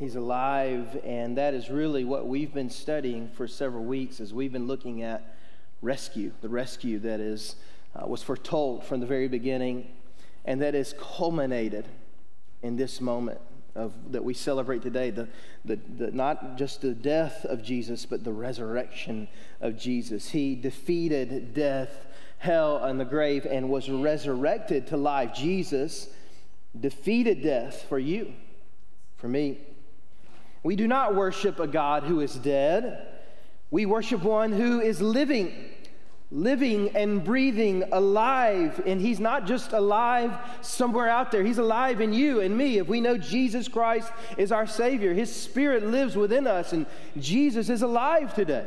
He's 0.00 0.16
alive, 0.16 0.98
and 1.04 1.36
that 1.36 1.52
is 1.52 1.68
really 1.68 2.06
what 2.06 2.26
we've 2.26 2.54
been 2.54 2.70
studying 2.70 3.28
for 3.34 3.46
several 3.46 3.84
weeks 3.84 4.18
as 4.18 4.32
we've 4.32 4.50
been 4.50 4.66
looking 4.66 5.02
at 5.02 5.36
rescue, 5.82 6.32
the 6.40 6.48
rescue 6.48 6.98
that 7.00 7.20
is, 7.20 7.56
uh, 7.94 8.06
was 8.06 8.22
foretold 8.22 8.82
from 8.82 9.00
the 9.00 9.06
very 9.06 9.28
beginning, 9.28 9.88
and 10.46 10.62
that 10.62 10.74
is 10.74 10.94
culminated 10.98 11.84
in 12.62 12.76
this 12.76 12.98
moment 13.02 13.42
of, 13.74 13.92
that 14.10 14.24
we 14.24 14.32
celebrate 14.32 14.80
today 14.80 15.10
the, 15.10 15.28
the, 15.66 15.78
the, 15.98 16.10
not 16.12 16.56
just 16.56 16.80
the 16.80 16.94
death 16.94 17.44
of 17.44 17.62
Jesus, 17.62 18.06
but 18.06 18.24
the 18.24 18.32
resurrection 18.32 19.28
of 19.60 19.76
Jesus. 19.76 20.30
He 20.30 20.54
defeated 20.54 21.52
death, 21.52 22.06
hell, 22.38 22.82
and 22.82 22.98
the 22.98 23.04
grave 23.04 23.44
and 23.44 23.68
was 23.68 23.90
resurrected 23.90 24.86
to 24.86 24.96
life. 24.96 25.34
Jesus 25.34 26.08
defeated 26.80 27.42
death 27.42 27.84
for 27.86 27.98
you, 27.98 28.32
for 29.18 29.28
me. 29.28 29.58
We 30.62 30.76
do 30.76 30.86
not 30.86 31.14
worship 31.14 31.58
a 31.58 31.66
God 31.66 32.04
who 32.04 32.20
is 32.20 32.34
dead, 32.34 33.06
we 33.70 33.86
worship 33.86 34.22
one 34.22 34.52
who 34.52 34.80
is 34.80 35.00
living 35.00 35.54
living 36.32 36.96
and 36.96 37.24
breathing, 37.24 37.84
alive. 37.92 38.80
And 38.86 39.00
He's 39.00 39.20
not 39.20 39.46
just 39.46 39.72
alive 39.72 40.36
somewhere 40.60 41.08
out 41.08 41.30
there, 41.30 41.42
He's 41.42 41.58
alive 41.58 42.00
in 42.00 42.12
you 42.12 42.40
and 42.40 42.56
me. 42.56 42.78
If 42.78 42.86
we 42.86 43.00
know 43.00 43.18
Jesus 43.18 43.68
Christ 43.68 44.12
is 44.36 44.52
our 44.52 44.66
Savior, 44.66 45.12
His 45.12 45.34
Spirit 45.34 45.86
lives 45.86 46.16
within 46.16 46.46
us, 46.46 46.72
and 46.72 46.86
Jesus 47.18 47.68
is 47.68 47.82
alive 47.82 48.34
today. 48.34 48.66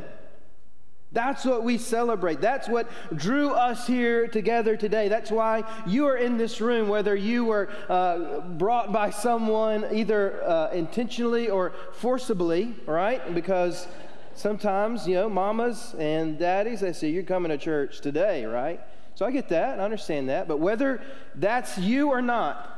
That's 1.14 1.44
what 1.44 1.62
we 1.62 1.78
celebrate. 1.78 2.40
That's 2.40 2.68
what 2.68 2.90
drew 3.14 3.50
us 3.50 3.86
here 3.86 4.26
together 4.26 4.76
today. 4.76 5.08
That's 5.08 5.30
why 5.30 5.62
you 5.86 6.06
are 6.06 6.16
in 6.16 6.36
this 6.36 6.60
room, 6.60 6.88
whether 6.88 7.14
you 7.14 7.44
were 7.44 7.70
uh, 7.88 8.40
brought 8.40 8.92
by 8.92 9.10
someone 9.10 9.86
either 9.92 10.42
uh, 10.42 10.70
intentionally 10.72 11.48
or 11.48 11.72
forcibly, 11.92 12.74
right? 12.84 13.32
Because 13.32 13.86
sometimes, 14.34 15.06
you 15.06 15.14
know, 15.14 15.28
mamas 15.28 15.94
and 16.00 16.36
daddies, 16.36 16.80
they 16.80 16.92
say, 16.92 17.10
You're 17.10 17.22
coming 17.22 17.50
to 17.50 17.58
church 17.58 18.00
today, 18.00 18.44
right? 18.44 18.80
So 19.14 19.24
I 19.24 19.30
get 19.30 19.48
that, 19.50 19.78
I 19.78 19.84
understand 19.84 20.28
that. 20.30 20.48
But 20.48 20.58
whether 20.58 21.00
that's 21.36 21.78
you 21.78 22.10
or 22.10 22.22
not, 22.22 22.70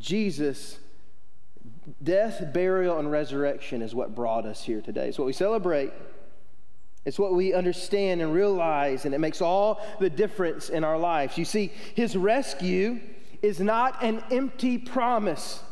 Jesus, 0.00 0.78
death, 2.02 2.52
burial, 2.52 2.98
and 2.98 3.08
resurrection 3.08 3.80
is 3.80 3.94
what 3.94 4.16
brought 4.16 4.44
us 4.44 4.64
here 4.64 4.80
today. 4.80 5.08
It's 5.08 5.18
what 5.18 5.26
we 5.26 5.32
celebrate. 5.32 5.92
It's 7.08 7.18
what 7.18 7.32
we 7.32 7.54
understand 7.54 8.20
and 8.20 8.34
realize, 8.34 9.06
and 9.06 9.14
it 9.14 9.18
makes 9.18 9.40
all 9.40 9.80
the 9.98 10.10
difference 10.10 10.68
in 10.68 10.84
our 10.84 10.98
lives. 10.98 11.38
You 11.38 11.46
see, 11.46 11.72
his 11.94 12.14
rescue 12.14 13.00
is 13.40 13.60
not 13.60 14.02
an 14.02 14.22
empty 14.30 14.76
promise 14.76 15.62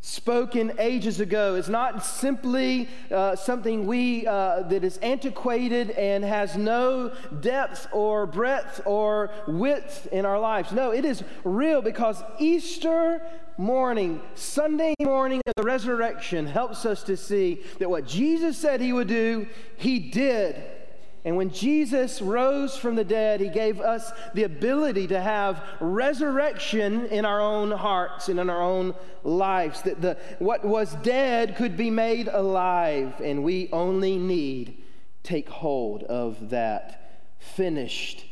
spoken 0.00 0.72
ages 0.78 1.20
ago 1.20 1.54
is 1.56 1.68
not 1.68 2.04
simply 2.04 2.88
uh, 3.10 3.36
something 3.36 3.86
we 3.86 4.26
uh, 4.26 4.62
that 4.62 4.82
is 4.82 4.96
antiquated 4.98 5.90
and 5.90 6.24
has 6.24 6.56
no 6.56 7.12
depth 7.40 7.86
or 7.92 8.26
breadth 8.26 8.80
or 8.86 9.30
width 9.46 10.08
in 10.10 10.24
our 10.24 10.40
lives. 10.40 10.72
No 10.72 10.90
it 10.90 11.04
is 11.04 11.22
real 11.44 11.82
because 11.82 12.22
easter 12.38 13.22
morning 13.58 14.22
sunday 14.34 14.94
morning 15.02 15.42
of 15.46 15.52
the 15.54 15.62
resurrection 15.62 16.46
helps 16.46 16.86
us 16.86 17.02
to 17.02 17.14
see 17.14 17.60
that 17.78 17.90
what 17.90 18.06
jesus 18.06 18.56
said 18.56 18.80
he 18.80 18.90
would 18.90 19.06
do 19.08 19.46
he 19.76 19.98
did 19.98 20.79
and 21.24 21.36
when 21.36 21.50
Jesus 21.50 22.22
rose 22.22 22.76
from 22.76 22.96
the 22.96 23.04
dead, 23.04 23.40
he 23.40 23.50
gave 23.50 23.80
us 23.80 24.10
the 24.32 24.44
ability 24.44 25.06
to 25.08 25.20
have 25.20 25.62
resurrection 25.78 27.06
in 27.06 27.26
our 27.26 27.40
own 27.40 27.70
hearts 27.70 28.30
and 28.30 28.40
in 28.40 28.48
our 28.48 28.62
own 28.62 28.94
lives. 29.22 29.82
That 29.82 30.00
the, 30.00 30.16
what 30.38 30.64
was 30.64 30.94
dead 31.02 31.56
could 31.56 31.76
be 31.76 31.90
made 31.90 32.28
alive, 32.28 33.20
and 33.20 33.44
we 33.44 33.68
only 33.70 34.16
need 34.16 34.82
take 35.22 35.50
hold 35.50 36.04
of 36.04 36.50
that 36.50 37.22
finished, 37.38 38.24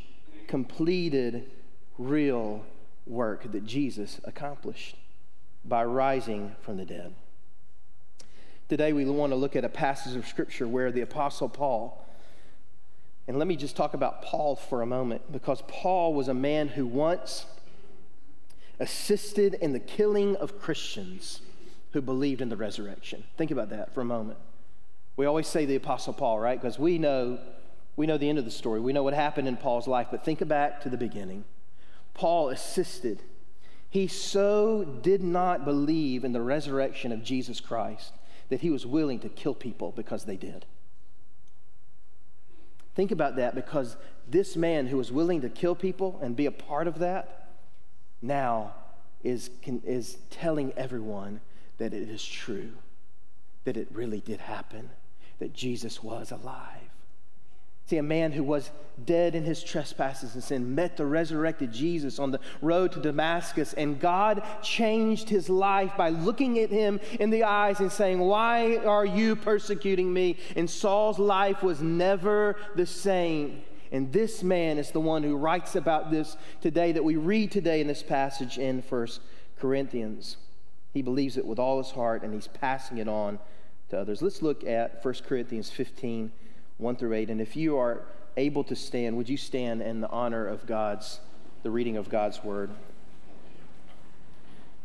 completed, 0.46 1.50
real 1.98 2.64
work 3.06 3.52
that 3.52 3.66
Jesus 3.66 4.18
accomplished 4.24 4.96
by 5.62 5.84
rising 5.84 6.56
from 6.62 6.78
the 6.78 6.86
dead. 6.86 7.14
Today, 8.70 8.94
we 8.94 9.04
want 9.04 9.32
to 9.32 9.36
look 9.36 9.56
at 9.56 9.64
a 9.64 9.68
passage 9.68 10.16
of 10.16 10.26
Scripture 10.26 10.66
where 10.66 10.90
the 10.90 11.02
Apostle 11.02 11.50
Paul 11.50 12.04
and 13.28 13.38
let 13.38 13.46
me 13.46 13.56
just 13.56 13.76
talk 13.76 13.92
about 13.92 14.22
Paul 14.22 14.56
for 14.56 14.80
a 14.80 14.86
moment 14.86 15.30
because 15.30 15.62
Paul 15.68 16.14
was 16.14 16.28
a 16.28 16.34
man 16.34 16.68
who 16.68 16.86
once 16.86 17.44
assisted 18.80 19.52
in 19.52 19.74
the 19.74 19.80
killing 19.80 20.34
of 20.36 20.58
Christians 20.58 21.42
who 21.92 22.00
believed 22.00 22.40
in 22.40 22.48
the 22.48 22.56
resurrection. 22.56 23.24
Think 23.36 23.50
about 23.50 23.68
that 23.68 23.92
for 23.92 24.00
a 24.00 24.04
moment. 24.04 24.38
We 25.16 25.26
always 25.26 25.46
say 25.46 25.66
the 25.66 25.76
apostle 25.76 26.14
Paul, 26.14 26.38
right? 26.38 26.60
Because 26.60 26.78
we 26.78 26.98
know 26.98 27.38
we 27.96 28.06
know 28.06 28.16
the 28.16 28.28
end 28.28 28.38
of 28.38 28.44
the 28.44 28.50
story. 28.50 28.80
We 28.80 28.92
know 28.92 29.02
what 29.02 29.12
happened 29.12 29.48
in 29.48 29.56
Paul's 29.56 29.88
life, 29.88 30.06
but 30.10 30.24
think 30.24 30.46
back 30.46 30.80
to 30.82 30.88
the 30.88 30.96
beginning. 30.96 31.44
Paul 32.14 32.48
assisted. 32.48 33.22
He 33.90 34.06
so 34.06 34.84
did 34.84 35.22
not 35.22 35.64
believe 35.64 36.24
in 36.24 36.32
the 36.32 36.40
resurrection 36.40 37.10
of 37.10 37.24
Jesus 37.24 37.60
Christ 37.60 38.12
that 38.48 38.60
he 38.60 38.70
was 38.70 38.86
willing 38.86 39.18
to 39.20 39.28
kill 39.28 39.54
people 39.54 39.92
because 39.96 40.24
they 40.24 40.36
did. 40.36 40.64
Think 42.98 43.12
about 43.12 43.36
that 43.36 43.54
because 43.54 43.96
this 44.26 44.56
man 44.56 44.88
who 44.88 44.96
was 44.96 45.12
willing 45.12 45.42
to 45.42 45.48
kill 45.48 45.76
people 45.76 46.18
and 46.20 46.34
be 46.34 46.46
a 46.46 46.50
part 46.50 46.88
of 46.88 46.98
that 46.98 47.48
now 48.20 48.74
is, 49.22 49.50
is 49.84 50.18
telling 50.30 50.72
everyone 50.76 51.40
that 51.76 51.94
it 51.94 52.08
is 52.08 52.26
true, 52.26 52.72
that 53.62 53.76
it 53.76 53.86
really 53.92 54.18
did 54.18 54.40
happen, 54.40 54.90
that 55.38 55.52
Jesus 55.52 56.02
was 56.02 56.32
alive. 56.32 56.87
See, 57.88 57.96
a 57.96 58.02
man 58.02 58.32
who 58.32 58.44
was 58.44 58.70
dead 59.06 59.34
in 59.34 59.44
his 59.44 59.64
trespasses 59.64 60.34
and 60.34 60.44
sin 60.44 60.74
met 60.74 60.98
the 60.98 61.06
resurrected 61.06 61.72
Jesus 61.72 62.18
on 62.18 62.32
the 62.32 62.40
road 62.60 62.92
to 62.92 63.00
Damascus, 63.00 63.72
and 63.72 63.98
God 63.98 64.42
changed 64.62 65.30
his 65.30 65.48
life 65.48 65.96
by 65.96 66.10
looking 66.10 66.58
at 66.58 66.68
him 66.68 67.00
in 67.18 67.30
the 67.30 67.44
eyes 67.44 67.80
and 67.80 67.90
saying, 67.90 68.18
Why 68.18 68.76
are 68.76 69.06
you 69.06 69.36
persecuting 69.36 70.12
me? 70.12 70.36
And 70.54 70.68
Saul's 70.68 71.18
life 71.18 71.62
was 71.62 71.80
never 71.80 72.56
the 72.74 72.84
same. 72.84 73.62
And 73.90 74.12
this 74.12 74.42
man 74.42 74.76
is 74.76 74.90
the 74.90 75.00
one 75.00 75.22
who 75.22 75.38
writes 75.38 75.74
about 75.74 76.10
this 76.10 76.36
today 76.60 76.92
that 76.92 77.04
we 77.04 77.16
read 77.16 77.50
today 77.50 77.80
in 77.80 77.86
this 77.86 78.02
passage 78.02 78.58
in 78.58 78.82
First 78.82 79.22
Corinthians. 79.58 80.36
He 80.92 81.00
believes 81.00 81.38
it 81.38 81.46
with 81.46 81.58
all 81.58 81.78
his 81.78 81.92
heart 81.92 82.22
and 82.22 82.34
he's 82.34 82.48
passing 82.48 82.98
it 82.98 83.08
on 83.08 83.38
to 83.88 83.98
others. 83.98 84.20
Let's 84.20 84.42
look 84.42 84.62
at 84.62 85.02
1 85.02 85.14
Corinthians 85.26 85.70
15 85.70 86.32
1 86.78 86.96
through 86.96 87.14
8. 87.14 87.30
And 87.30 87.40
if 87.40 87.56
you 87.56 87.76
are 87.76 88.02
able 88.36 88.64
to 88.64 88.76
stand, 88.76 89.16
would 89.16 89.28
you 89.28 89.36
stand 89.36 89.82
in 89.82 90.00
the 90.00 90.08
honor 90.08 90.46
of 90.46 90.66
God's, 90.66 91.20
the 91.62 91.70
reading 91.70 91.96
of 91.96 92.08
God's 92.08 92.42
word? 92.42 92.70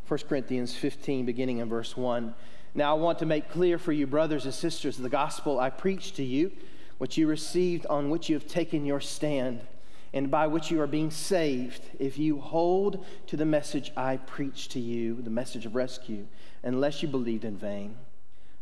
1 0.07 0.19
Corinthians 0.27 0.75
15, 0.75 1.25
beginning 1.25 1.59
in 1.59 1.69
verse 1.69 1.95
1. 1.95 2.33
Now 2.75 2.95
I 2.95 2.99
want 2.99 3.19
to 3.19 3.25
make 3.25 3.49
clear 3.49 3.77
for 3.77 3.91
you, 3.91 4.07
brothers 4.07 4.45
and 4.45 4.53
sisters, 4.53 4.97
the 4.97 5.09
gospel 5.09 5.59
I 5.59 5.69
preached 5.69 6.15
to 6.17 6.23
you, 6.23 6.51
which 6.97 7.17
you 7.17 7.27
received, 7.27 7.85
on 7.85 8.09
which 8.09 8.29
you 8.29 8.35
have 8.35 8.47
taken 8.47 8.85
your 8.85 8.99
stand, 8.99 9.61
and 10.13 10.29
by 10.29 10.47
which 10.47 10.71
you 10.71 10.81
are 10.81 10.87
being 10.87 11.11
saved, 11.11 11.81
if 11.99 12.17
you 12.17 12.39
hold 12.39 13.05
to 13.27 13.37
the 13.37 13.45
message 13.45 13.91
I 13.95 14.17
preached 14.17 14.71
to 14.71 14.79
you, 14.79 15.21
the 15.21 15.29
message 15.29 15.65
of 15.65 15.75
rescue, 15.75 16.25
unless 16.63 17.01
you 17.01 17.07
believed 17.07 17.45
in 17.45 17.57
vain. 17.57 17.95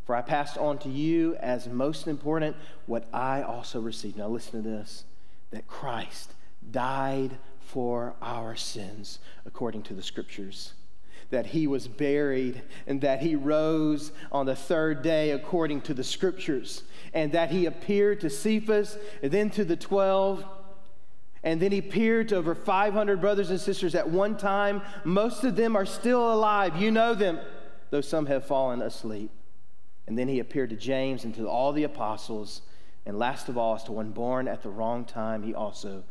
For 0.05 0.15
I 0.15 0.21
passed 0.21 0.57
on 0.57 0.77
to 0.79 0.89
you 0.89 1.35
as 1.35 1.67
most 1.67 2.07
important 2.07 2.55
what 2.85 3.07
I 3.13 3.43
also 3.43 3.79
received. 3.79 4.17
Now, 4.17 4.27
listen 4.27 4.63
to 4.63 4.69
this 4.69 5.05
that 5.51 5.67
Christ 5.67 6.33
died 6.71 7.37
for 7.59 8.15
our 8.21 8.55
sins 8.55 9.19
according 9.45 9.83
to 9.83 9.93
the 9.93 10.01
scriptures. 10.01 10.73
That 11.29 11.47
he 11.47 11.67
was 11.67 11.87
buried 11.87 12.61
and 12.87 12.99
that 13.01 13.21
he 13.21 13.35
rose 13.35 14.11
on 14.31 14.45
the 14.45 14.55
third 14.55 15.01
day 15.01 15.31
according 15.31 15.81
to 15.81 15.93
the 15.93 16.03
scriptures, 16.03 16.83
and 17.13 17.31
that 17.31 17.51
he 17.51 17.65
appeared 17.65 18.19
to 18.21 18.29
Cephas 18.29 18.97
and 19.21 19.31
then 19.31 19.49
to 19.51 19.63
the 19.63 19.77
twelve. 19.77 20.43
And 21.43 21.59
then 21.59 21.71
he 21.71 21.79
appeared 21.79 22.29
to 22.29 22.35
over 22.35 22.53
500 22.53 23.19
brothers 23.19 23.49
and 23.49 23.59
sisters 23.59 23.95
at 23.95 24.07
one 24.07 24.37
time. 24.37 24.83
Most 25.03 25.43
of 25.43 25.55
them 25.55 25.75
are 25.75 25.87
still 25.87 26.31
alive. 26.31 26.75
You 26.75 26.91
know 26.91 27.15
them, 27.15 27.39
though 27.89 28.01
some 28.01 28.27
have 28.27 28.45
fallen 28.45 28.81
asleep. 28.81 29.31
And 30.11 30.17
then 30.17 30.27
he 30.27 30.39
appeared 30.39 30.71
to 30.71 30.75
James 30.75 31.23
and 31.23 31.33
to 31.35 31.47
all 31.47 31.71
the 31.71 31.85
apostles. 31.85 32.63
And 33.05 33.17
last 33.17 33.47
of 33.47 33.57
all, 33.57 33.75
as 33.75 33.83
to 33.85 33.93
one 33.93 34.11
born 34.11 34.45
at 34.45 34.61
the 34.61 34.69
wrong 34.69 35.05
time, 35.05 35.41
he 35.41 35.55
also 35.55 36.03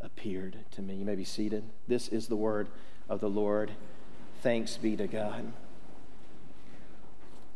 appeared 0.00 0.58
to 0.70 0.80
me. 0.80 0.94
You 0.94 1.04
may 1.04 1.16
be 1.16 1.24
seated. 1.24 1.64
This 1.88 2.06
is 2.06 2.28
the 2.28 2.36
word 2.36 2.68
of 3.08 3.18
the 3.18 3.28
Lord. 3.28 3.72
Thanks 4.42 4.76
be 4.76 4.94
to 4.94 5.08
God. 5.08 5.52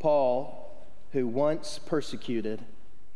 Paul, 0.01 0.85
who 1.13 1.29
once 1.29 1.79
persecuted 1.79 2.65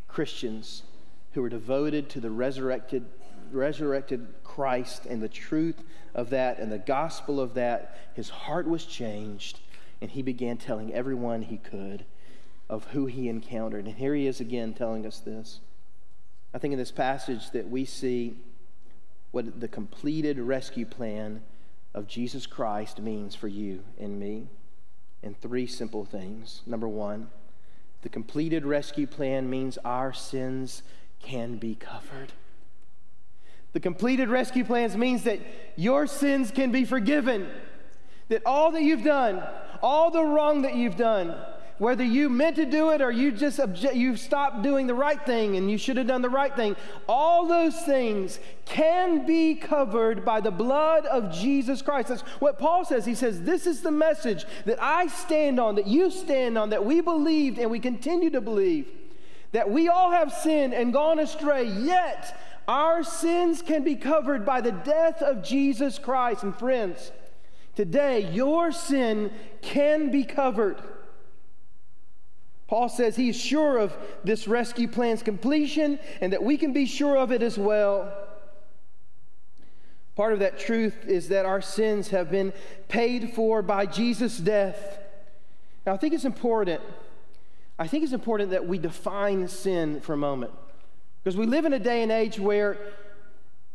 Christians 0.07 0.85
who 1.33 1.43
were 1.43 1.49
devoted 1.49 2.09
to 2.11 2.21
the 2.21 2.31
resurrected, 2.31 3.05
resurrected 3.51 4.29
Christ 4.45 5.07
and 5.07 5.21
the 5.21 5.29
truth 5.29 5.83
of 6.15 6.31
that 6.31 6.61
and 6.61 6.71
the 6.71 6.79
gospel 6.79 7.41
of 7.41 7.55
that, 7.55 7.99
his 8.15 8.29
heart 8.29 8.69
was 8.69 8.85
changed, 8.85 9.59
and 10.01 10.09
he 10.09 10.23
began 10.23 10.57
telling 10.57 10.95
everyone 10.95 11.43
he 11.43 11.57
could 11.57 12.05
of 12.69 12.85
who 12.87 13.07
he 13.07 13.29
encountered. 13.29 13.87
And 13.87 13.97
here 13.97 14.15
he 14.15 14.27
is 14.27 14.41
again 14.41 14.75
telling 14.75 15.07
us 15.07 15.21
this. 15.21 15.61
I 16.53 16.59
think 16.59 16.73
in 16.73 16.79
this 16.79 16.93
passage 16.93 17.51
that 17.51 17.69
we 17.69 17.85
see 17.85 18.37
what 19.31 19.61
the 19.61 19.69
completed 19.69 20.39
rescue 20.39 20.87
plan 20.87 21.43
of 21.95 22.07
Jesus 22.07 22.47
Christ 22.47 23.01
means 23.01 23.35
for 23.35 23.49
you 23.49 23.83
and 23.99 24.19
me 24.19 24.49
in 25.23 25.35
three 25.35 25.67
simple 25.67 26.05
things. 26.05 26.63
Number 26.67 26.89
one, 26.89 27.29
the 28.03 28.09
completed 28.09 28.65
rescue 28.65 29.07
plan 29.07 29.51
means 29.51 29.79
our 29.85 30.13
sins 30.13 30.83
can 31.21 31.57
be 31.57 31.75
covered. 31.75 32.33
The 33.73 33.81
completed 33.81 34.29
rescue 34.29 34.65
plans 34.65 34.97
means 34.97 35.25
that 35.25 35.41
your 35.77 36.07
sins 36.07 36.51
can 36.51 36.73
be 36.73 36.85
forgiven. 36.85 37.49
That 38.29 38.43
all 38.47 38.71
that 38.73 38.83
you've 38.83 39.05
done, 39.05 39.43
all 39.83 40.11
the 40.11 40.23
wrong 40.23 40.63
that 40.63 40.77
you've 40.77 40.97
done, 40.97 41.37
whether 41.79 42.05
you 42.05 42.31
meant 42.31 42.57
to 42.57 42.65
do 42.65 42.91
it 42.91 43.03
or 43.03 43.11
you 43.11 43.31
just 43.31 43.59
obje- 43.59 43.95
you 43.95 44.17
stopped 44.17 44.63
doing 44.63 44.87
the 44.87 44.95
right 44.95 45.25
thing 45.27 45.57
and 45.57 45.71
you 45.71 45.77
should 45.77 45.99
have 45.99 46.07
done 46.07 46.23
the 46.23 46.31
right 46.31 46.55
thing, 46.57 46.75
all 47.07 47.47
those 47.47 47.79
things 47.83 48.41
can 48.65 49.27
be 49.27 49.55
covered 49.55 50.25
by 50.25 50.41
the 50.41 50.51
blood 50.51 51.05
of 51.07 51.31
Jesus 51.31 51.83
Christ. 51.83 52.09
That's 52.09 52.23
what 52.41 52.59
Paul 52.59 52.85
says. 52.85 53.05
He 53.05 53.15
says, 53.15 53.43
This 53.43 53.67
is 53.67 53.83
the 53.83 53.91
message 53.91 54.47
that 54.65 54.83
I 54.83 55.07
stand 55.09 55.61
on, 55.61 55.75
that 55.75 55.87
you 55.87 56.11
stand 56.11 56.57
on, 56.57 56.71
that 56.71 56.85
we 56.85 57.03
believed 57.03 57.59
and 57.59 57.71
we 57.71 57.79
continue 57.79 58.31
to 58.31 58.41
believe. 58.41 58.89
That 59.53 59.71
we 59.71 59.89
all 59.89 60.11
have 60.11 60.33
sinned 60.33 60.73
and 60.73 60.93
gone 60.93 61.19
astray, 61.19 61.65
yet 61.65 62.41
our 62.67 63.05
sins 63.05 63.63
can 63.63 63.85
be 63.85 63.95
covered 63.97 64.45
by 64.45 64.61
the 64.61 64.73
death 64.73 65.23
of 65.23 65.43
Jesus 65.43 65.99
Christ. 65.99 66.43
And 66.43 66.57
friends, 66.57 67.13
today 67.75 68.33
your 68.33 68.73
sin 68.73 69.31
can 69.61 70.11
be 70.11 70.25
covered. 70.25 70.83
Paul 72.67 72.89
says 72.89 73.15
he's 73.15 73.37
sure 73.37 73.79
of 73.79 73.97
this 74.25 74.49
rescue 74.49 74.89
plan's 74.89 75.23
completion 75.23 75.99
and 76.21 76.33
that 76.33 76.43
we 76.43 76.57
can 76.57 76.73
be 76.73 76.85
sure 76.85 77.17
of 77.17 77.31
it 77.31 77.43
as 77.43 77.57
well. 77.57 78.13
Part 80.17 80.33
of 80.33 80.39
that 80.41 80.59
truth 80.59 81.07
is 81.07 81.29
that 81.29 81.45
our 81.45 81.61
sins 81.61 82.09
have 82.09 82.31
been 82.31 82.53
paid 82.89 83.35
for 83.35 83.63
by 83.63 83.87
Jesus' 83.87 84.39
death. 84.39 84.99
Now, 85.85 85.95
I 85.95 85.97
think 85.99 86.15
it's 86.15 86.25
important. 86.25 86.81
I 87.79 87.87
think 87.87 88.03
it's 88.03 88.15
important 88.15 88.51
that 88.51 88.67
we 88.67 88.79
define 88.79 89.47
sin 89.47 90.01
for 90.01 90.15
a 90.15 90.17
moment. 90.17 90.53
Because 91.23 91.37
we 91.37 91.47
live 91.47 91.67
in 91.67 91.73
a 91.73 91.79
day 91.79 92.03
and 92.03 92.11
age 92.11 92.41
where 92.41 92.79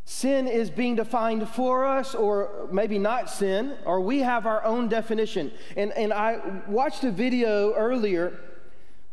sin 0.04 0.48
is 0.48 0.68
being 0.68 0.96
defined 0.96 1.48
for 1.48 1.86
us, 1.86 2.14
or 2.14 2.68
maybe 2.72 2.98
not 2.98 3.30
sin, 3.30 3.76
or 3.86 4.00
we 4.00 4.18
have 4.18 4.46
our 4.46 4.64
own 4.64 4.88
definition. 4.88 5.52
And, 5.76 5.92
and 5.92 6.12
I 6.12 6.40
watched 6.66 7.04
a 7.04 7.10
video 7.12 7.72
earlier 7.74 8.38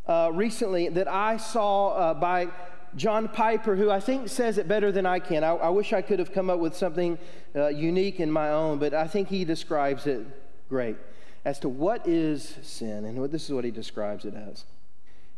uh, 0.10 0.32
recently 0.34 0.90
that 0.90 1.08
I 1.08 1.38
saw 1.38 1.90
uh, 1.90 2.14
by 2.16 2.48
John 2.96 3.28
Piper, 3.28 3.76
who 3.76 3.92
I 3.92 4.00
think 4.00 4.28
says 4.28 4.58
it 4.58 4.68
better 4.68 4.92
than 4.92 5.06
I 5.06 5.20
can. 5.20 5.44
I, 5.44 5.52
I 5.52 5.70
wish 5.70 5.94
I 5.94 6.02
could 6.02 6.18
have 6.18 6.34
come 6.34 6.50
up 6.50 6.58
with 6.58 6.76
something 6.76 7.20
uh, 7.56 7.68
unique 7.68 8.20
in 8.20 8.32
my 8.32 8.50
own, 8.50 8.80
but 8.80 8.96
I 8.96 9.08
think 9.08 9.30
he 9.30 9.46
describes 9.46 10.08
it 10.08 10.26
great 10.68 10.98
as 11.46 11.60
to 11.60 11.70
what 11.70 12.08
is 12.08 12.56
sin. 12.64 13.06
And 13.06 13.24
this 13.32 13.46
is 13.46 13.54
what 13.54 13.64
he 13.64 13.70
describes 13.70 14.26
it 14.26 14.34
as. 14.34 14.66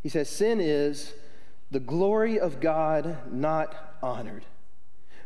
He 0.01 0.07
says, 0.07 0.29
Sin 0.29 0.61
is 0.61 1.13
the 1.69 1.81
glory 1.81 2.39
of 2.39 2.61
God 2.61 3.17
not 3.29 3.97
honored, 4.01 4.45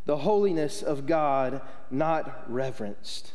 the 0.07 0.17
holiness 0.17 0.81
of 0.81 1.05
God 1.05 1.61
not 1.91 2.51
reverenced, 2.51 3.33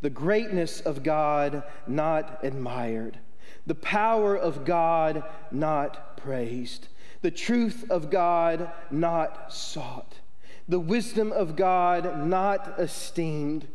the 0.00 0.10
greatness 0.10 0.80
of 0.80 1.04
God 1.04 1.62
not 1.86 2.40
admired 2.42 3.20
the 3.66 3.74
power 3.74 4.36
of 4.36 4.64
God 4.64 5.24
not 5.50 6.16
praised, 6.16 6.88
the 7.20 7.30
truth 7.30 7.90
of 7.90 8.10
God 8.10 8.70
not 8.90 9.52
sought, 9.52 10.20
the 10.68 10.80
wisdom 10.80 11.32
of 11.32 11.56
God 11.56 12.26
not 12.26 12.74
esteemed, 12.78 13.68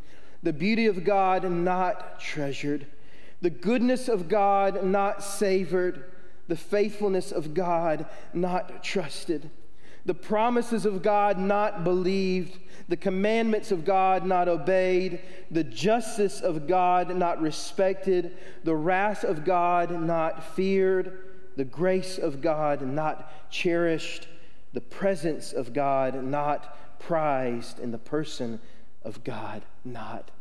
the 0.43 0.53
beauty 0.53 0.85
of 0.85 1.03
God 1.03 1.49
not 1.49 2.19
treasured, 2.19 2.87
the 3.41 3.49
goodness 3.49 4.07
of 4.07 4.27
God 4.27 4.83
not 4.83 5.23
savored, 5.23 6.03
the 6.47 6.55
faithfulness 6.55 7.31
of 7.31 7.53
God 7.53 8.05
not 8.33 8.83
trusted, 8.83 9.49
the 10.07 10.13
promises 10.13 10.85
of 10.85 11.03
God 11.03 11.37
not 11.37 11.83
believed 11.83 12.57
the 12.87 12.95
commandments 12.95 13.71
of 13.71 13.83
God 13.83 14.25
not 14.25 14.47
obeyed, 14.47 15.19
the 15.51 15.65
justice 15.65 16.39
of 16.39 16.65
God 16.65 17.13
not 17.13 17.41
respected, 17.41 18.37
the 18.63 18.75
wrath 18.75 19.25
of 19.25 19.43
God 19.43 19.91
not 19.91 20.55
feared, 20.55 21.19
the 21.57 21.65
grace 21.65 22.17
of 22.17 22.39
God 22.41 22.81
not 22.81 23.51
cherished, 23.51 24.29
the 24.71 24.79
presence 24.79 25.51
of 25.51 25.73
God 25.73 26.23
not 26.23 26.99
prized, 26.99 27.79
and 27.79 27.93
the 27.93 27.97
person 27.97 28.61
of 29.03 29.25
God 29.25 29.63
not 29.83 30.31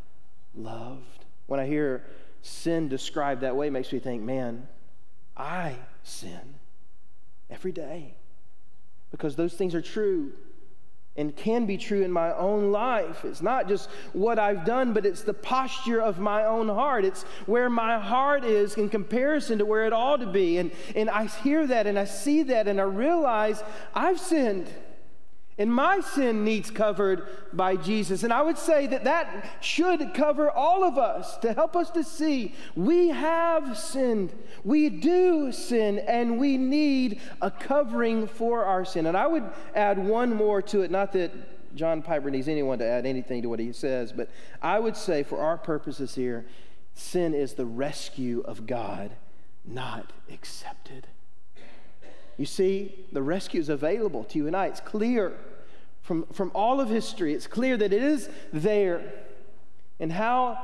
loved. 0.54 1.24
When 1.48 1.58
I 1.58 1.66
hear 1.66 2.04
sin 2.40 2.88
described 2.88 3.40
that 3.40 3.56
way, 3.56 3.68
makes 3.70 3.92
me 3.92 3.98
think, 3.98 4.22
man, 4.22 4.68
I 5.36 5.74
sin 6.04 6.54
every 7.50 7.72
day 7.72 8.14
because 9.10 9.36
those 9.36 9.54
things 9.54 9.74
are 9.74 9.82
true 9.82 10.32
and 11.16 11.34
can 11.34 11.64
be 11.64 11.78
true 11.78 12.02
in 12.02 12.12
my 12.12 12.34
own 12.34 12.70
life. 12.70 13.24
It's 13.24 13.40
not 13.40 13.68
just 13.68 13.88
what 14.12 14.38
I've 14.38 14.64
done, 14.64 14.92
but 14.92 15.06
it's 15.06 15.22
the 15.22 15.34
posture 15.34 16.00
of 16.00 16.18
my 16.18 16.44
own 16.44 16.68
heart. 16.68 17.04
It's 17.04 17.22
where 17.46 17.70
my 17.70 17.98
heart 17.98 18.44
is 18.44 18.74
in 18.74 18.88
comparison 18.90 19.58
to 19.58 19.66
where 19.66 19.86
it 19.86 19.92
ought 19.92 20.20
to 20.20 20.26
be. 20.26 20.58
And, 20.58 20.70
and 20.94 21.08
I 21.08 21.26
hear 21.26 21.66
that 21.66 21.86
and 21.86 21.98
I 21.98 22.04
see 22.04 22.42
that 22.44 22.68
and 22.68 22.80
I 22.80 22.84
realize 22.84 23.62
I've 23.94 24.20
sinned. 24.20 24.70
And 25.58 25.72
my 25.72 26.00
sin 26.00 26.44
needs 26.44 26.70
covered 26.70 27.26
by 27.52 27.76
Jesus. 27.76 28.22
And 28.22 28.32
I 28.32 28.42
would 28.42 28.58
say 28.58 28.86
that 28.88 29.04
that 29.04 29.56
should 29.60 30.12
cover 30.12 30.50
all 30.50 30.84
of 30.84 30.98
us 30.98 31.38
to 31.38 31.54
help 31.54 31.74
us 31.74 31.90
to 31.92 32.04
see 32.04 32.54
we 32.74 33.08
have 33.08 33.78
sinned. 33.78 34.34
We 34.64 34.90
do 34.90 35.52
sin, 35.52 35.98
and 36.00 36.38
we 36.38 36.58
need 36.58 37.20
a 37.40 37.50
covering 37.50 38.26
for 38.26 38.64
our 38.64 38.84
sin. 38.84 39.06
And 39.06 39.16
I 39.16 39.26
would 39.26 39.44
add 39.74 39.98
one 39.98 40.34
more 40.34 40.60
to 40.62 40.82
it, 40.82 40.90
not 40.90 41.12
that 41.14 41.32
John 41.74 42.02
Piper 42.02 42.30
needs 42.30 42.48
anyone 42.48 42.78
to 42.78 42.86
add 42.86 43.06
anything 43.06 43.42
to 43.42 43.48
what 43.48 43.58
he 43.58 43.72
says, 43.72 44.12
but 44.12 44.30
I 44.60 44.78
would 44.78 44.96
say 44.96 45.22
for 45.22 45.38
our 45.38 45.56
purposes 45.56 46.14
here, 46.14 46.46
sin 46.94 47.34
is 47.34 47.54
the 47.54 47.66
rescue 47.66 48.40
of 48.40 48.66
God, 48.66 49.12
not 49.64 50.12
accepted. 50.30 51.06
You 52.36 52.46
see, 52.46 53.06
the 53.12 53.22
rescue 53.22 53.60
is 53.60 53.68
available 53.68 54.24
to 54.24 54.38
you 54.38 54.46
and 54.46 54.54
I. 54.54 54.66
It's 54.66 54.80
clear 54.80 55.32
from, 56.02 56.26
from 56.32 56.50
all 56.54 56.80
of 56.80 56.88
history. 56.88 57.32
It's 57.34 57.46
clear 57.46 57.76
that 57.76 57.92
it 57.92 58.02
is 58.02 58.28
there. 58.52 59.02
And 59.98 60.12
how 60.12 60.58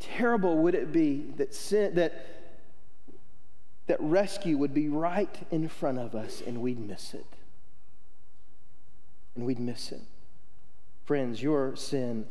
terrible 0.00 0.58
would 0.58 0.74
it 0.74 0.92
be 0.92 1.32
that, 1.36 1.54
sin, 1.54 1.94
that, 1.94 2.26
that 3.86 4.00
rescue 4.00 4.58
would 4.58 4.74
be 4.74 4.88
right 4.88 5.34
in 5.50 5.68
front 5.68 5.98
of 5.98 6.14
us 6.14 6.42
and 6.44 6.60
we'd 6.60 6.80
miss 6.80 7.14
it? 7.14 7.26
And 9.36 9.46
we'd 9.46 9.60
miss 9.60 9.92
it. 9.92 10.02
Friends, 11.04 11.42
your 11.42 11.76
sin 11.76 12.26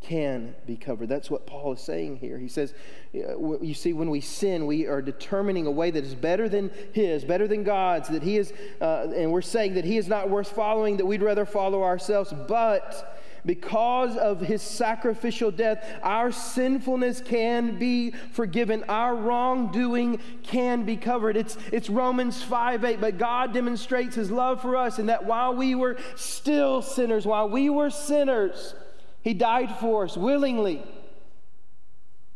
can 0.00 0.54
be 0.66 0.76
covered. 0.76 1.08
That's 1.08 1.30
what 1.30 1.46
Paul 1.46 1.72
is 1.74 1.80
saying 1.80 2.16
here. 2.16 2.38
He 2.38 2.48
says, 2.48 2.74
you 3.12 3.74
see, 3.74 3.92
when 3.92 4.08
we 4.08 4.20
sin, 4.20 4.66
we 4.66 4.86
are 4.86 5.02
determining 5.02 5.66
a 5.66 5.70
way 5.70 5.90
that 5.90 6.04
is 6.04 6.14
better 6.14 6.48
than 6.48 6.70
His, 6.92 7.24
better 7.24 7.46
than 7.46 7.64
God's, 7.64 8.08
that 8.08 8.22
He 8.22 8.38
is, 8.38 8.52
uh, 8.80 9.08
and 9.14 9.30
we're 9.30 9.42
saying 9.42 9.74
that 9.74 9.84
He 9.84 9.98
is 9.98 10.08
not 10.08 10.30
worth 10.30 10.50
following, 10.50 10.96
that 10.96 11.06
we'd 11.06 11.22
rather 11.22 11.44
follow 11.44 11.82
ourselves. 11.82 12.32
But 12.48 13.20
because 13.44 14.16
of 14.16 14.40
His 14.40 14.62
sacrificial 14.62 15.50
death, 15.50 15.84
our 16.02 16.32
sinfulness 16.32 17.20
can 17.20 17.78
be 17.78 18.12
forgiven. 18.32 18.84
Our 18.88 19.14
wrongdoing 19.14 20.20
can 20.42 20.84
be 20.84 20.96
covered. 20.96 21.36
It's, 21.36 21.58
it's 21.72 21.90
Romans 21.90 22.42
5 22.42 22.84
8. 22.84 23.00
But 23.00 23.18
God 23.18 23.52
demonstrates 23.52 24.16
His 24.16 24.30
love 24.30 24.62
for 24.62 24.76
us, 24.76 24.98
and 24.98 25.10
that 25.10 25.26
while 25.26 25.54
we 25.54 25.74
were 25.74 25.98
still 26.16 26.80
sinners, 26.80 27.26
while 27.26 27.48
we 27.48 27.68
were 27.68 27.90
sinners, 27.90 28.74
he 29.22 29.34
died 29.34 29.76
for 29.76 30.04
us 30.04 30.16
willingly 30.16 30.82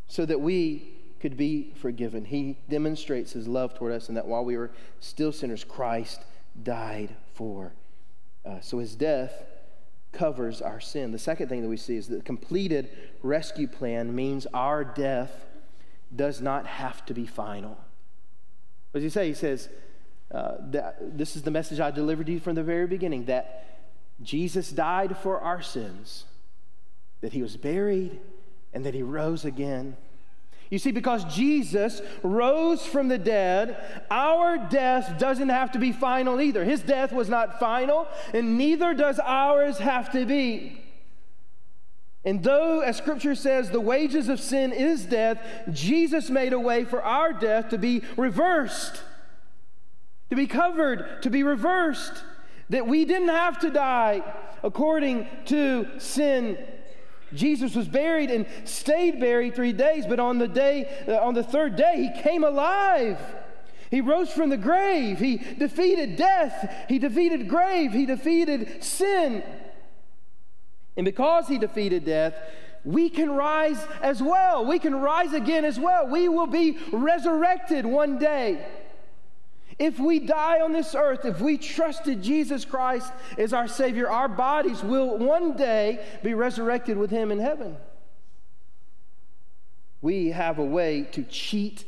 so 0.07 0.27
that 0.27 0.41
we 0.41 0.95
could 1.21 1.37
be 1.37 1.73
forgiven. 1.77 2.27
He 2.27 2.59
demonstrates 2.69 3.33
his 3.33 3.49
love 3.49 3.75
toward 3.75 3.93
us, 3.93 4.09
and 4.09 4.17
that 4.17 4.27
while 4.27 4.45
we 4.45 4.57
were 4.57 4.71
still 5.01 5.33
sinners, 5.33 5.65
Christ 5.65 6.21
died 6.63 7.17
for 7.33 7.73
us. 8.45 8.67
So 8.69 8.79
his 8.79 8.95
death 8.95 9.33
covers 10.13 10.61
our 10.61 10.81
sin. 10.81 11.13
The 11.13 11.19
second 11.19 11.49
thing 11.49 11.63
that 11.63 11.69
we 11.69 11.79
see 11.79 11.97
is 11.97 12.09
that 12.09 12.17
the 12.17 12.23
completed 12.23 12.91
rescue 13.23 13.67
plan 13.67 14.15
means 14.15 14.47
our 14.53 14.85
death 14.85 15.47
does 16.15 16.41
not 16.41 16.67
have 16.67 17.05
to 17.07 17.15
be 17.15 17.27
final. 17.27 17.79
What 18.91 19.01
does 19.01 19.03
he 19.03 19.09
say? 19.09 19.29
He 19.29 19.35
says, 19.35 19.71
uh, 20.31 20.57
that, 20.71 21.17
This 21.19 21.37
is 21.37 21.43
the 21.43 21.51
message 21.51 21.81
I 21.81 21.91
delivered 21.91 22.27
to 22.27 22.33
you 22.33 22.41
from 22.41 22.55
the 22.55 22.63
very 22.63 22.87
beginning 22.87 23.25
that 23.25 23.65
Jesus 24.23 24.71
died 24.71 25.17
for 25.17 25.41
our 25.41 25.63
sins 25.63 26.27
that 27.25 27.33
he 27.33 27.41
was 27.41 27.57
buried 27.57 28.21
and 28.75 28.85
that 28.85 28.93
he 28.93 29.03
rose 29.03 29.47
again. 29.47 29.97
You 30.69 30.79
see, 30.79 30.91
because 30.91 31.25
Jesus 31.25 32.03
rose 32.23 32.85
from 32.85 33.09
the 33.09 33.17
dead, 33.17 33.83
our 34.11 34.59
death 34.59 35.19
doesn't 35.19 35.49
have 35.49 35.73
to 35.73 35.79
be 35.79 35.91
final 35.91 36.39
either. 36.39 36.65
His 36.65 36.83
death 36.83 37.15
was 37.15 37.31
not 37.31 37.59
final, 37.59 38.09
and 38.35 38.59
neither 38.59 38.93
does 38.93 39.19
ours 39.19 39.79
have 39.79 40.13
to 40.13 40.27
be. 40.27 40.83
And 42.27 42.45
though, 42.45 42.81
as 42.81 42.99
scripture 42.99 43.35
says, 43.35 43.71
the 43.71 43.81
wages 43.81 44.29
of 44.29 44.39
sin 44.39 44.75
is 44.75 45.07
death, 45.07 45.43
Jesus 45.73 46.29
made 46.29 46.53
a 46.53 46.61
way 46.61 46.85
for 46.85 47.03
our 47.03 47.33
death 47.33 47.71
to 47.71 47.79
be 47.79 48.03
reversed, 48.19 49.01
to 50.29 50.37
be 50.37 50.47
covered, 50.47 51.23
to 51.23 51.31
be 51.31 51.43
reversed, 51.43 52.23
that 52.69 52.87
we 52.87 53.07
didn't 53.07 53.29
have 53.29 53.59
to 53.61 53.71
die 53.71 54.23
according 54.63 55.27
to 55.47 55.89
sin 55.99 56.59
Jesus 57.35 57.75
was 57.75 57.89
buried 57.89 58.31
and 58.31 58.47
stayed 58.65 59.21
buried 59.21 59.55
three 59.55 59.73
days, 59.73 60.07
but 60.07 60.21
on 60.21 60.39
the 60.39 60.49
day, 60.49 61.05
uh, 61.09 61.19
on 61.19 61.35
the 61.35 61.43
third 61.43 61.77
day, 61.77 62.11
he 62.15 62.23
came 62.23 62.45
alive. 62.45 63.19
He 63.91 64.01
rose 64.01 64.31
from 64.31 64.51
the 64.51 64.57
grave. 64.57 65.19
He 65.19 65.37
defeated 65.37 66.17
death. 66.17 66.87
He 66.89 66.99
defeated 66.99 67.49
grave. 67.49 67.93
He 67.93 68.07
defeated 68.07 68.83
sin. 68.83 69.43
And 70.97 71.05
because 71.05 71.49
he 71.49 71.59
defeated 71.59 72.05
death, 72.05 72.35
we 72.85 73.09
can 73.09 73.31
rise 73.31 73.87
as 74.03 74.23
well. 74.23 74.65
We 74.65 74.79
can 74.79 74.97
rise 74.97 75.33
again 75.33 75.65
as 75.65 75.79
well. 75.79 76.07
We 76.07 76.29
will 76.29 76.47
be 76.47 76.79
resurrected 76.93 77.87
one 77.87 78.19
day. 78.19 78.67
If 79.79 79.99
we 79.99 80.21
die 80.21 80.61
on 80.61 80.73
this 80.73 80.95
earth, 80.95 81.25
if 81.25 81.41
we 81.41 81.59
trusted 81.59 82.23
Jesus 82.23 82.65
Christ 82.65 83.13
as 83.39 83.53
our 83.53 83.67
Savior, 83.67 84.09
our 84.09 84.29
bodies 84.29 84.83
will 84.83 85.17
one 85.19 85.57
day 85.57 86.05
be 86.23 86.35
resurrected 86.35 86.97
with 86.97 87.11
Him 87.11 87.33
in 87.33 87.39
heaven. 87.39 87.77
We 90.01 90.31
have 90.31 90.59
a 90.59 90.65
way 90.65 91.09
to 91.13 91.23
cheat 91.25 91.85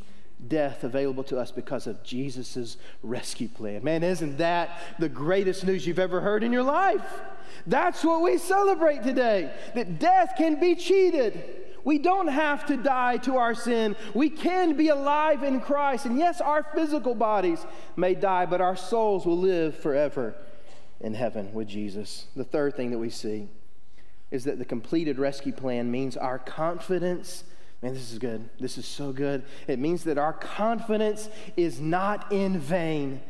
death 0.47 0.83
available 0.83 1.23
to 1.25 1.37
us 1.37 1.51
because 1.51 1.87
of 1.87 2.03
Jesus' 2.03 2.77
rescue 3.03 3.47
plan. 3.47 3.83
Man, 3.83 4.03
isn't 4.03 4.37
that 4.37 4.79
the 4.99 5.09
greatest 5.09 5.65
news 5.65 5.87
you've 5.87 5.99
ever 5.99 6.21
heard 6.21 6.43
in 6.43 6.51
your 6.51 6.63
life? 6.63 7.21
That's 7.65 8.03
what 8.03 8.21
we 8.21 8.37
celebrate 8.37 9.03
today 9.03 9.51
that 9.75 9.99
death 9.99 10.33
can 10.37 10.59
be 10.59 10.75
cheated. 10.75 11.66
We 11.87 11.99
don't 11.99 12.27
have 12.27 12.65
to 12.65 12.75
die 12.75 13.15
to 13.19 13.37
our 13.37 13.55
sin. 13.55 13.95
We 14.13 14.29
can 14.29 14.75
be 14.75 14.89
alive 14.89 15.41
in 15.41 15.61
Christ. 15.61 16.05
And 16.05 16.17
yes, 16.19 16.41
our 16.41 16.61
physical 16.75 17.15
bodies 17.15 17.65
may 17.95 18.13
die, 18.13 18.45
but 18.45 18.59
our 18.59 18.75
souls 18.75 19.25
will 19.25 19.37
live 19.37 19.73
forever 19.73 20.35
in 20.99 21.13
heaven 21.13 21.53
with 21.53 21.69
Jesus. 21.69 22.25
The 22.35 22.43
third 22.43 22.75
thing 22.75 22.91
that 22.91 22.97
we 22.97 23.09
see 23.09 23.47
is 24.31 24.43
that 24.43 24.59
the 24.59 24.65
completed 24.65 25.17
rescue 25.17 25.53
plan 25.53 25.89
means 25.89 26.17
our 26.17 26.37
confidence. 26.37 27.45
Man, 27.81 27.93
this 27.93 28.11
is 28.11 28.19
good. 28.19 28.49
This 28.59 28.77
is 28.77 28.85
so 28.85 29.13
good. 29.13 29.43
It 29.69 29.79
means 29.79 30.03
that 30.03 30.17
our 30.17 30.33
confidence 30.33 31.29
is 31.55 31.79
not 31.79 32.33
in 32.33 32.59
vain. 32.59 33.21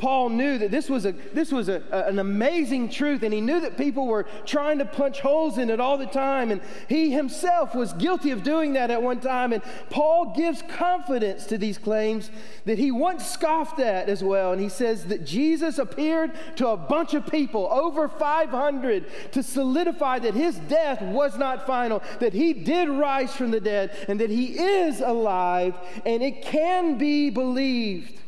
Paul 0.00 0.30
knew 0.30 0.56
that 0.58 0.70
this 0.70 0.88
was, 0.88 1.04
a, 1.04 1.12
this 1.12 1.52
was 1.52 1.68
a, 1.68 1.82
a, 1.90 2.06
an 2.06 2.18
amazing 2.18 2.88
truth, 2.88 3.22
and 3.22 3.32
he 3.32 3.40
knew 3.40 3.60
that 3.60 3.76
people 3.76 4.06
were 4.06 4.26
trying 4.46 4.78
to 4.78 4.86
punch 4.86 5.20
holes 5.20 5.58
in 5.58 5.68
it 5.68 5.78
all 5.78 5.98
the 5.98 6.06
time. 6.06 6.50
And 6.50 6.62
he 6.88 7.10
himself 7.10 7.74
was 7.74 7.92
guilty 7.92 8.30
of 8.30 8.42
doing 8.42 8.72
that 8.72 8.90
at 8.90 9.02
one 9.02 9.20
time. 9.20 9.52
And 9.52 9.62
Paul 9.90 10.34
gives 10.34 10.62
confidence 10.62 11.44
to 11.46 11.58
these 11.58 11.76
claims 11.76 12.30
that 12.64 12.78
he 12.78 12.90
once 12.90 13.26
scoffed 13.26 13.78
at 13.78 14.08
as 14.08 14.24
well. 14.24 14.52
And 14.52 14.60
he 14.60 14.70
says 14.70 15.04
that 15.06 15.26
Jesus 15.26 15.78
appeared 15.78 16.32
to 16.56 16.68
a 16.68 16.76
bunch 16.76 17.12
of 17.12 17.26
people, 17.26 17.68
over 17.70 18.08
500, 18.08 19.32
to 19.32 19.42
solidify 19.42 20.18
that 20.20 20.34
his 20.34 20.56
death 20.60 21.02
was 21.02 21.36
not 21.36 21.66
final, 21.66 22.02
that 22.20 22.32
he 22.32 22.54
did 22.54 22.88
rise 22.88 23.34
from 23.34 23.50
the 23.50 23.60
dead, 23.60 23.94
and 24.08 24.18
that 24.18 24.30
he 24.30 24.58
is 24.58 25.00
alive, 25.00 25.74
and 26.06 26.22
it 26.22 26.42
can 26.42 26.96
be 26.96 27.28
believed. 27.28 28.20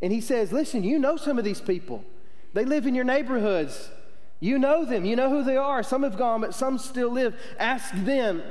And 0.00 0.12
he 0.12 0.20
says, 0.20 0.52
Listen, 0.52 0.84
you 0.84 0.98
know 0.98 1.16
some 1.16 1.38
of 1.38 1.44
these 1.44 1.60
people. 1.60 2.04
They 2.54 2.64
live 2.64 2.86
in 2.86 2.94
your 2.94 3.04
neighborhoods. 3.04 3.90
You 4.40 4.58
know 4.58 4.84
them. 4.84 5.04
You 5.04 5.16
know 5.16 5.30
who 5.30 5.42
they 5.42 5.56
are. 5.56 5.82
Some 5.82 6.02
have 6.02 6.16
gone, 6.16 6.40
but 6.40 6.54
some 6.54 6.78
still 6.78 7.10
live. 7.10 7.34
Ask 7.58 7.92
them. 7.94 8.42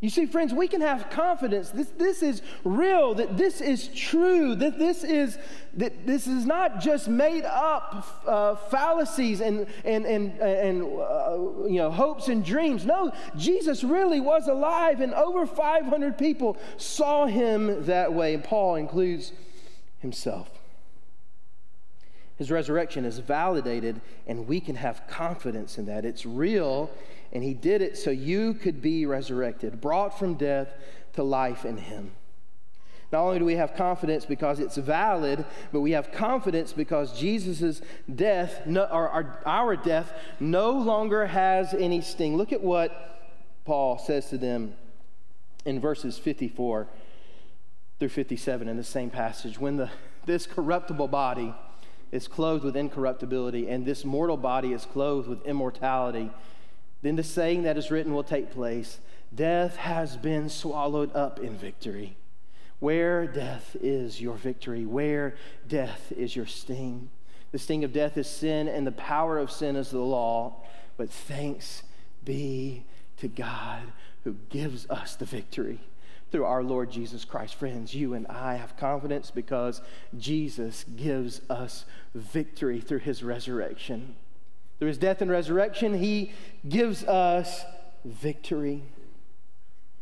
You 0.00 0.08
see, 0.08 0.24
friends, 0.24 0.54
we 0.54 0.66
can 0.66 0.80
have 0.80 1.10
confidence. 1.10 1.68
This, 1.68 1.88
this 1.98 2.22
is 2.22 2.40
real, 2.64 3.14
that 3.16 3.36
this 3.36 3.60
is 3.60 3.88
true, 3.88 4.54
that 4.54 4.78
this 4.78 5.04
is, 5.04 5.36
that 5.74 6.06
this 6.06 6.26
is 6.26 6.46
not 6.46 6.80
just 6.80 7.06
made 7.06 7.44
up 7.44 8.22
uh, 8.26 8.54
fallacies 8.56 9.42
and, 9.42 9.66
and, 9.84 10.06
and, 10.06 10.38
and 10.38 10.82
uh, 10.82 11.66
you 11.66 11.76
know, 11.76 11.90
hopes 11.90 12.28
and 12.28 12.42
dreams. 12.42 12.86
No, 12.86 13.12
Jesus 13.36 13.84
really 13.84 14.20
was 14.20 14.48
alive, 14.48 15.02
and 15.02 15.12
over 15.12 15.44
500 15.44 16.16
people 16.16 16.56
saw 16.78 17.26
him 17.26 17.84
that 17.84 18.10
way. 18.14 18.32
And 18.32 18.42
Paul 18.42 18.76
includes 18.76 19.32
himself. 20.00 20.50
His 22.36 22.50
resurrection 22.50 23.04
is 23.04 23.18
validated, 23.18 24.00
and 24.26 24.48
we 24.48 24.60
can 24.60 24.76
have 24.76 25.06
confidence 25.06 25.76
in 25.76 25.86
that. 25.86 26.06
It's 26.06 26.24
real, 26.24 26.90
and 27.32 27.44
he 27.44 27.52
did 27.52 27.82
it 27.82 27.98
so 27.98 28.10
you 28.10 28.54
could 28.54 28.80
be 28.80 29.04
resurrected, 29.04 29.80
brought 29.80 30.18
from 30.18 30.34
death 30.34 30.72
to 31.12 31.22
life 31.22 31.66
in 31.66 31.76
him. 31.76 32.12
Not 33.12 33.22
only 33.22 33.40
do 33.40 33.44
we 33.44 33.56
have 33.56 33.74
confidence 33.74 34.24
because 34.24 34.60
it's 34.60 34.76
valid, 34.76 35.44
but 35.72 35.80
we 35.80 35.90
have 35.90 36.12
confidence 36.12 36.72
because 36.72 37.18
Jesus' 37.18 37.82
death, 38.14 38.66
no, 38.66 38.84
or 38.84 39.08
our, 39.08 39.42
our 39.44 39.76
death, 39.76 40.12
no 40.38 40.70
longer 40.70 41.26
has 41.26 41.74
any 41.74 42.00
sting. 42.00 42.36
Look 42.36 42.52
at 42.52 42.62
what 42.62 43.20
Paul 43.64 43.98
says 43.98 44.30
to 44.30 44.38
them 44.38 44.74
in 45.64 45.80
verses 45.80 46.18
54 46.18 46.86
through 48.00 48.08
57 48.08 48.66
in 48.66 48.76
the 48.78 48.82
same 48.82 49.10
passage. 49.10 49.60
When 49.60 49.76
the, 49.76 49.90
this 50.24 50.46
corruptible 50.46 51.08
body 51.08 51.54
is 52.10 52.26
clothed 52.26 52.64
with 52.64 52.74
incorruptibility 52.74 53.68
and 53.68 53.84
this 53.84 54.04
mortal 54.06 54.38
body 54.38 54.72
is 54.72 54.86
clothed 54.86 55.28
with 55.28 55.46
immortality, 55.46 56.30
then 57.02 57.16
the 57.16 57.22
saying 57.22 57.62
that 57.62 57.76
is 57.76 57.90
written 57.90 58.12
will 58.12 58.24
take 58.24 58.50
place 58.50 58.98
Death 59.32 59.76
has 59.76 60.16
been 60.16 60.48
swallowed 60.48 61.14
up 61.14 61.38
in 61.38 61.56
victory. 61.56 62.16
Where 62.80 63.26
death 63.26 63.76
is 63.80 64.20
your 64.20 64.34
victory, 64.34 64.84
where 64.86 65.36
death 65.68 66.10
is 66.16 66.34
your 66.34 66.46
sting. 66.46 67.10
The 67.52 67.58
sting 67.58 67.84
of 67.84 67.92
death 67.92 68.16
is 68.16 68.26
sin, 68.26 68.66
and 68.66 68.86
the 68.86 68.92
power 68.92 69.38
of 69.38 69.52
sin 69.52 69.76
is 69.76 69.90
the 69.90 69.98
law. 69.98 70.64
But 70.96 71.10
thanks 71.10 71.82
be 72.24 72.86
to 73.18 73.28
God 73.28 73.92
who 74.24 74.36
gives 74.48 74.88
us 74.88 75.14
the 75.14 75.26
victory 75.26 75.80
through 76.30 76.44
our 76.44 76.62
Lord 76.62 76.90
Jesus 76.90 77.24
Christ. 77.24 77.54
Friends, 77.54 77.94
you 77.94 78.14
and 78.14 78.26
I 78.28 78.54
have 78.54 78.76
confidence 78.76 79.30
because 79.30 79.80
Jesus 80.16 80.84
gives 80.84 81.40
us 81.50 81.84
victory 82.14 82.80
through 82.80 82.98
his 82.98 83.22
resurrection. 83.22 84.16
Through 84.78 84.88
his 84.88 84.98
death 84.98 85.20
and 85.20 85.30
resurrection, 85.30 85.98
he 85.98 86.32
gives 86.68 87.04
us 87.04 87.64
victory. 88.04 88.82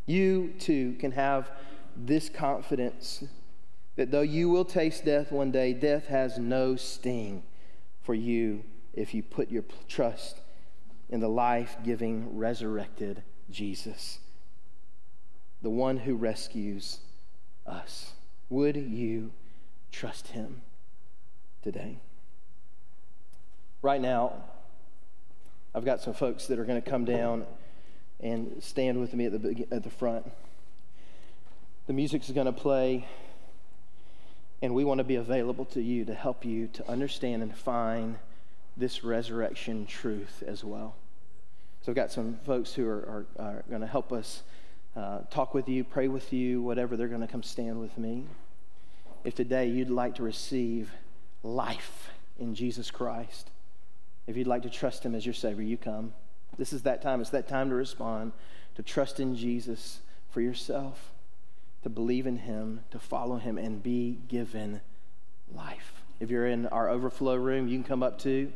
You 0.07 0.55
too 0.59 0.97
can 1.01 1.13
have 1.13 1.51
this 1.97 2.29
confidence 2.29 3.25
that 3.97 4.11
though 4.11 4.23
you 4.23 4.49
will 4.49 4.65
taste 4.65 5.05
death 5.05 5.33
one 5.33 5.51
day, 5.51 5.73
death 5.73 6.07
has 6.07 6.39
no 6.39 6.77
sting 6.77 7.43
for 8.03 8.15
you 8.15 8.63
if 8.95 9.13
you 9.15 9.23
put 9.23 9.51
your 9.51 9.65
trust 9.89 10.41
in 11.09 11.21
the 11.21 11.29
life 11.29 11.77
giving, 11.85 12.37
resurrected 12.37 13.23
Jesus 13.51 14.19
the 15.63 15.71
one 15.71 15.99
who 15.99 16.15
rescues 16.15 16.99
us. 17.67 18.13
Would 18.51 18.77
you 18.77 19.33
trust 19.93 20.29
him 20.29 20.63
today? 21.63 21.99
Right 23.83 24.01
now, 24.01 24.33
I've 25.75 25.85
got 25.85 26.01
some 26.01 26.15
folks 26.15 26.47
that 26.47 26.59
are 26.59 26.65
going 26.65 26.81
to 26.81 26.91
come 26.91 27.05
down 27.05 27.47
and 28.21 28.63
stand 28.63 29.01
with 29.01 29.15
me 29.15 29.27
at 29.27 29.43
the, 29.43 29.67
at 29.71 29.85
the 29.85 29.91
front. 29.91 30.31
The 31.87 31.93
music's 31.93 32.31
going 32.31 32.47
to 32.47 32.53
play, 32.53 33.07
and 34.61 34.75
we 34.75 34.85
want 34.85 34.99
to 34.99 35.05
be 35.05 35.15
available 35.17 35.65
to 35.67 35.81
you 35.81 36.05
to 36.07 36.15
help 36.15 36.45
you 36.45 36.67
to 36.69 36.91
understand 36.91 37.43
and 37.43 37.55
find 37.55 38.19
this 38.77 39.05
resurrection 39.05 39.87
truth 39.87 40.43
as 40.47 40.65
well. 40.65 40.97
So 41.83 41.93
I've 41.93 41.97
got 41.97 42.11
some 42.11 42.39
folks 42.45 42.73
who 42.73 42.87
are, 42.87 43.27
are, 43.39 43.45
are 43.45 43.65
going 43.69 43.81
to 43.81 43.87
help 43.87 44.13
us 44.13 44.43
uh, 44.99 45.21
talk 45.31 45.55
with 45.55 45.69
you, 45.69 45.85
pray 45.85 46.09
with 46.09 46.33
you, 46.33 46.61
whatever, 46.61 46.97
they're 46.97 47.09
going 47.09 47.21
to 47.21 47.29
come 47.29 47.43
stand 47.43 47.81
with 47.81 47.97
me. 47.97 48.25
If 49.25 49.35
today 49.35 49.69
you'd 49.69 49.91
like 49.91 50.17
to 50.17 50.25
receive 50.25 50.91
life 51.45 52.11
in 52.39 52.55
Jesus 52.55 52.91
Christ, 52.91 53.51
if 54.27 54.37
you'd 54.37 54.49
like 54.49 54.63
to 54.63 54.71
trust 54.71 55.05
Him 55.05 55.15
as 55.15 55.25
your 55.25 55.35
Savior, 55.35 55.63
you 55.63 55.77
come. 55.77 56.13
This 56.59 56.73
is 56.73 56.83
that 56.83 57.01
time. 57.01 57.21
It's 57.21 57.31
that 57.31 57.47
time 57.47 57.69
to 57.69 57.77
respond, 57.77 58.33
to 58.75 58.83
trust 58.83 59.21
in 59.21 59.37
Jesus 59.37 60.01
for 60.31 60.41
yourself, 60.41 61.13
to 61.85 61.89
believe 61.89 62.27
in 62.27 62.39
Him, 62.39 62.81
to 62.91 62.99
follow 62.99 63.37
Him, 63.37 63.57
and 63.57 63.81
be 63.81 64.19
given 64.27 64.81
life. 65.55 66.03
If 66.19 66.29
you're 66.29 66.49
in 66.49 66.67
our 66.67 66.89
overflow 66.89 67.37
room, 67.37 67.69
you 67.69 67.77
can 67.77 67.85
come 67.85 68.03
up 68.03 68.19
too. 68.19 68.53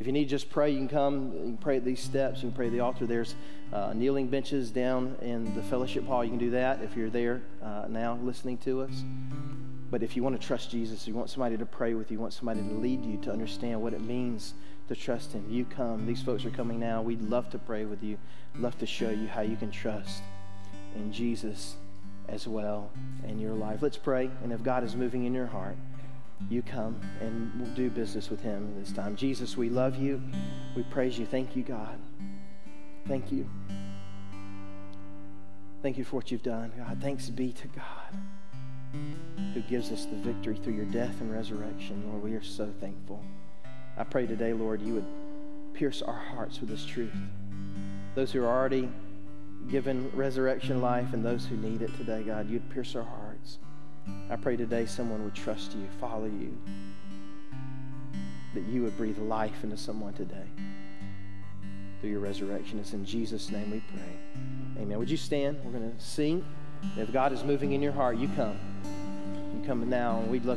If 0.00 0.06
you 0.06 0.12
need 0.12 0.28
just 0.28 0.50
pray, 0.50 0.72
you 0.72 0.78
can 0.78 0.88
come. 0.88 1.32
You 1.32 1.40
can 1.40 1.56
pray 1.58 1.76
at 1.76 1.84
these 1.84 2.00
steps. 2.00 2.42
You 2.42 2.48
can 2.48 2.56
pray 2.56 2.66
at 2.66 2.72
the 2.72 2.80
altar. 2.80 3.06
There's 3.06 3.36
uh, 3.72 3.92
kneeling 3.94 4.28
benches 4.28 4.70
down 4.70 5.16
in 5.20 5.54
the 5.54 5.62
fellowship 5.62 6.06
hall. 6.06 6.24
You 6.24 6.30
can 6.30 6.38
do 6.38 6.50
that 6.50 6.82
if 6.82 6.96
you're 6.96 7.10
there 7.10 7.42
uh, 7.62 7.86
now 7.88 8.18
listening 8.22 8.58
to 8.58 8.82
us. 8.82 9.04
But 9.90 10.02
if 10.02 10.16
you 10.16 10.22
want 10.22 10.40
to 10.40 10.46
trust 10.46 10.70
Jesus, 10.70 11.06
you 11.06 11.14
want 11.14 11.30
somebody 11.30 11.56
to 11.56 11.66
pray 11.66 11.94
with 11.94 12.10
you, 12.10 12.16
you 12.16 12.20
want 12.20 12.32
somebody 12.32 12.60
to 12.60 12.74
lead 12.74 13.04
you 13.04 13.18
to 13.18 13.32
understand 13.32 13.80
what 13.80 13.92
it 13.92 14.00
means 14.00 14.54
to 14.88 14.94
trust 14.94 15.32
Him, 15.32 15.44
you 15.48 15.64
come. 15.64 16.06
These 16.06 16.22
folks 16.22 16.44
are 16.44 16.50
coming 16.50 16.78
now. 16.78 17.02
We'd 17.02 17.22
love 17.22 17.50
to 17.50 17.58
pray 17.58 17.84
with 17.84 18.02
you, 18.02 18.18
love 18.58 18.78
to 18.78 18.86
show 18.86 19.10
you 19.10 19.26
how 19.26 19.40
you 19.40 19.56
can 19.56 19.70
trust 19.70 20.22
in 20.94 21.12
Jesus 21.12 21.76
as 22.28 22.46
well 22.46 22.90
in 23.26 23.38
your 23.38 23.54
life. 23.54 23.82
Let's 23.82 23.96
pray. 23.96 24.30
And 24.42 24.52
if 24.52 24.62
God 24.62 24.84
is 24.84 24.96
moving 24.96 25.24
in 25.24 25.34
your 25.34 25.46
heart, 25.46 25.76
you 26.50 26.62
come 26.62 27.00
and 27.20 27.52
we'll 27.58 27.74
do 27.74 27.90
business 27.90 28.30
with 28.30 28.40
him 28.40 28.74
this 28.78 28.92
time. 28.92 29.16
Jesus, 29.16 29.56
we 29.56 29.68
love 29.68 29.96
you. 29.96 30.22
We 30.76 30.82
praise 30.84 31.18
you. 31.18 31.26
Thank 31.26 31.56
you, 31.56 31.62
God. 31.62 31.98
Thank 33.08 33.30
you. 33.30 33.48
Thank 35.82 35.98
you 35.98 36.04
for 36.04 36.16
what 36.16 36.32
you've 36.32 36.42
done, 36.42 36.72
God. 36.76 36.98
Thanks 37.00 37.28
be 37.28 37.52
to 37.52 37.68
God 37.68 38.16
who 39.54 39.60
gives 39.60 39.92
us 39.92 40.06
the 40.06 40.16
victory 40.16 40.56
through 40.56 40.72
your 40.72 40.86
death 40.86 41.20
and 41.20 41.32
resurrection. 41.32 42.02
Lord, 42.10 42.22
we 42.22 42.34
are 42.34 42.42
so 42.42 42.72
thankful. 42.80 43.22
I 43.96 44.04
pray 44.04 44.26
today, 44.26 44.52
Lord, 44.52 44.82
you 44.82 44.94
would 44.94 45.06
pierce 45.74 46.02
our 46.02 46.18
hearts 46.18 46.60
with 46.60 46.70
this 46.70 46.84
truth. 46.84 47.14
Those 48.14 48.32
who 48.32 48.42
are 48.42 48.48
already 48.48 48.88
given 49.68 50.10
resurrection 50.14 50.80
life 50.80 51.12
and 51.12 51.24
those 51.24 51.46
who 51.46 51.56
need 51.56 51.82
it 51.82 51.94
today, 51.96 52.22
God, 52.22 52.48
you'd 52.48 52.68
pierce 52.70 52.96
our 52.96 53.02
hearts. 53.02 53.58
I 54.30 54.36
pray 54.36 54.56
today 54.56 54.86
someone 54.86 55.22
would 55.24 55.34
trust 55.34 55.72
you, 55.74 55.86
follow 56.00 56.26
you, 56.26 56.56
that 58.54 58.64
you 58.64 58.82
would 58.82 58.96
breathe 58.96 59.18
life 59.18 59.62
into 59.62 59.76
someone 59.76 60.14
today 60.14 60.46
through 62.00 62.10
your 62.10 62.20
resurrection. 62.20 62.78
It's 62.78 62.92
in 62.92 63.04
Jesus' 63.04 63.50
name 63.50 63.70
we 63.70 63.80
pray. 63.80 64.82
Amen. 64.82 64.98
Would 64.98 65.10
you 65.10 65.16
stand? 65.16 65.58
We're 65.64 65.72
going 65.72 65.90
to 65.90 66.00
sing. 66.02 66.44
If 66.96 67.12
God 67.12 67.32
is 67.32 67.42
moving 67.42 67.72
in 67.72 67.82
your 67.82 67.92
heart, 67.92 68.16
you 68.18 68.28
come. 68.36 68.58
You 69.54 69.62
come 69.66 69.88
now, 69.88 70.18
and 70.18 70.30
we'd 70.30 70.44
love 70.44 70.54